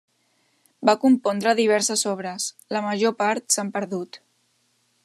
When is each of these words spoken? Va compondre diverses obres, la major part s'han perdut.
Va 0.89 0.95
compondre 1.03 1.53
diverses 1.59 2.05
obres, 2.13 2.49
la 2.77 2.83
major 2.87 3.17
part 3.21 3.59
s'han 3.59 3.73
perdut. 3.79 4.21